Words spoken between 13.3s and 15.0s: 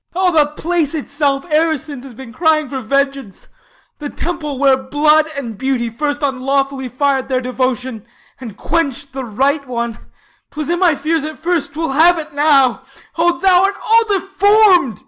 thou art all deform'd